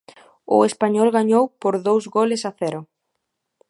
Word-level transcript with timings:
O 0.55 0.57
Español 0.69 1.09
gañou 1.17 1.43
por 1.61 1.73
dous 1.87 2.03
goles 2.15 2.41
a 2.49 2.51
cero. 2.59 2.79